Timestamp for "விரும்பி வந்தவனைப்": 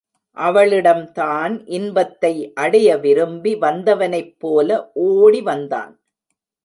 2.97-4.35